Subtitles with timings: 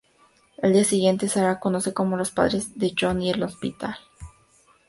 [0.63, 3.97] Al día siguiente, Sarah conoce a los padres de Johnny en el hospital.